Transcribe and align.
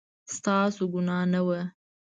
ستاسو 0.35 0.83
ګناه 0.93 1.25
نه 1.31 1.41
وه 1.47 1.59